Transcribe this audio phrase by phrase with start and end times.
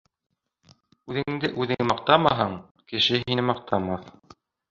[1.11, 2.57] Үҙенде үҙең маҡтамаһаң,
[2.93, 4.09] Кеше һине маҡтамаҫ.